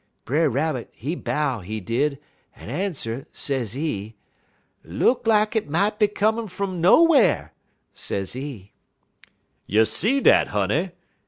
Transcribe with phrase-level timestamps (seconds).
[0.25, 2.17] "Brer Rabbit, he bow, he did,
[2.59, 4.15] un answer, sezee:
[4.83, 7.53] "'Look like it mought be comin' frun nowhar,'
[7.93, 8.71] sezee."
[9.67, 10.89] "You see dat, honey!"